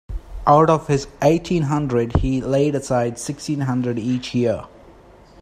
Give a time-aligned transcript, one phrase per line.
[0.47, 4.63] Out of his eighteen hundred, he laid aside sixteen hundred each year.